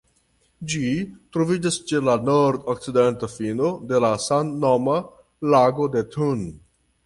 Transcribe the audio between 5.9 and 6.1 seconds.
de